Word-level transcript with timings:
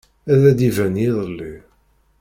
Ad 0.31 0.43
d-iban 0.57 0.95
yiḍelli. 1.03 1.53